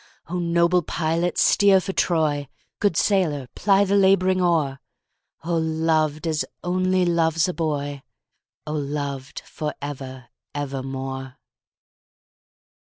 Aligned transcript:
O 0.27 0.39
noble 0.39 0.81
pilot 0.81 1.37
steer 1.37 1.79
for 1.79 1.93
Troy, 1.93 2.47
Good 2.79 2.97
sailor 2.97 3.45
ply 3.53 3.83
the 3.85 3.95
labouring 3.95 4.41
oar,O 4.41 5.55
loved 5.55 6.25
as 6.25 6.43
only 6.63 7.05
loves 7.05 7.47
a 7.47 7.53
boy!O 7.53 8.73
loved 8.73 9.41
for 9.45 9.75
ever 9.79 10.29
evermore! 10.55 11.37